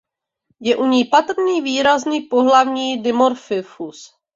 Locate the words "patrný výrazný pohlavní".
1.05-3.01